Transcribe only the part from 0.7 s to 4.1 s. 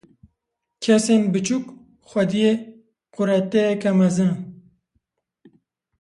Kesên biçûk, xwediyê quretiyeke